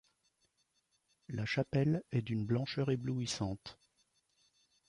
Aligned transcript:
La 1.27 1.45
chapelle 1.45 2.01
est 2.11 2.23
d'une 2.23 2.43
blancheur 2.43 2.89
éblouissante. 2.89 3.77